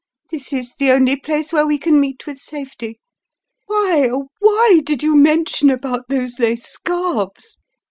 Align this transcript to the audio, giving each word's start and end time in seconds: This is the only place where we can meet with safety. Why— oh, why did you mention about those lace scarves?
This 0.31 0.51
is 0.51 0.77
the 0.77 0.89
only 0.89 1.15
place 1.15 1.53
where 1.53 1.67
we 1.67 1.77
can 1.77 1.99
meet 1.99 2.25
with 2.25 2.39
safety. 2.39 2.99
Why— 3.67 4.09
oh, 4.11 4.29
why 4.39 4.79
did 4.83 5.03
you 5.03 5.15
mention 5.15 5.69
about 5.69 6.07
those 6.09 6.39
lace 6.39 6.65
scarves? 6.65 7.59